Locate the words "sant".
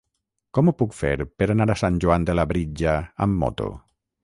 1.83-2.01